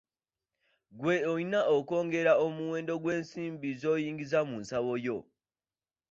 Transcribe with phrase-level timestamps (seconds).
[0.99, 5.17] Gwe oyina okwongera omuwendo gw'ensimbi z'oyingiza mu nsawo yo.